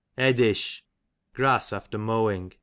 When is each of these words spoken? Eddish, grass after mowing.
Eddish, 0.17 0.83
grass 1.35 1.71
after 1.71 1.99
mowing. 1.99 2.53